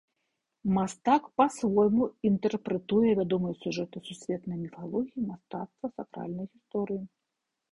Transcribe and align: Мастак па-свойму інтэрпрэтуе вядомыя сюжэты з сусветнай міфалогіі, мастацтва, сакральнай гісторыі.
Мастак 0.75 1.23
па-свойму 1.41 2.07
інтэрпрэтуе 2.29 3.09
вядомыя 3.19 3.55
сюжэты 3.61 3.97
з 4.01 4.09
сусветнай 4.09 4.57
міфалогіі, 4.65 5.29
мастацтва, 5.31 5.85
сакральнай 5.99 6.45
гісторыі. 6.53 7.03